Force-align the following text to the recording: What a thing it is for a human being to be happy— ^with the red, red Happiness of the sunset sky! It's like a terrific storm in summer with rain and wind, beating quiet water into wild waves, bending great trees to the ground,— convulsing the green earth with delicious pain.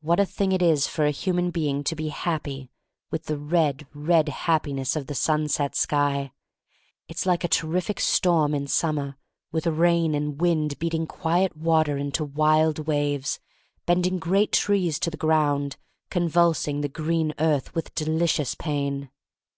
What 0.00 0.18
a 0.18 0.26
thing 0.26 0.50
it 0.50 0.60
is 0.62 0.88
for 0.88 1.06
a 1.06 1.12
human 1.12 1.52
being 1.52 1.84
to 1.84 1.94
be 1.94 2.08
happy— 2.08 2.70
^with 3.12 3.26
the 3.26 3.38
red, 3.38 3.86
red 3.94 4.28
Happiness 4.28 4.96
of 4.96 5.06
the 5.06 5.14
sunset 5.14 5.76
sky! 5.76 6.32
It's 7.06 7.24
like 7.24 7.44
a 7.44 7.46
terrific 7.46 8.00
storm 8.00 8.52
in 8.52 8.66
summer 8.66 9.16
with 9.52 9.68
rain 9.68 10.16
and 10.16 10.40
wind, 10.40 10.76
beating 10.80 11.06
quiet 11.06 11.56
water 11.56 11.96
into 11.96 12.24
wild 12.24 12.88
waves, 12.88 13.38
bending 13.86 14.18
great 14.18 14.50
trees 14.50 14.98
to 14.98 15.08
the 15.08 15.16
ground,— 15.16 15.76
convulsing 16.10 16.80
the 16.80 16.88
green 16.88 17.32
earth 17.38 17.76
with 17.76 17.94
delicious 17.94 18.56
pain. 18.56 19.08